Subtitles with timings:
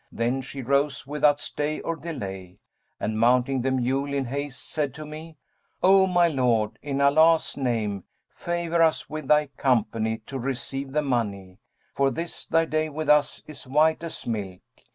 [0.11, 2.57] Then she rose without stay or delay;
[2.99, 5.37] and, mounting the mule in haste, said to me,
[5.83, 11.59] 'O my lord, in Allah's name, favour us with thy company to receive the money;
[11.93, 14.61] for this thy day with us is white as milk.'